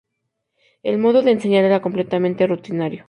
[0.81, 2.99] El modo de enseñar era completamente rutinario.